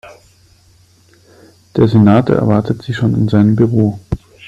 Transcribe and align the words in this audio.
Der 1.75 1.87
Senator 1.87 2.35
erwartet 2.35 2.81
Sie 2.81 2.91
schon 2.95 3.13
in 3.13 3.27
seinem 3.29 3.55
Büro. 3.55 3.99